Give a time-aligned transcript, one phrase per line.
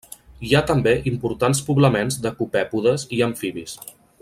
[0.45, 3.79] Hi ha també importants poblaments de copèpodes i amfibis.